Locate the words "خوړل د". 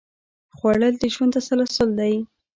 0.57-1.03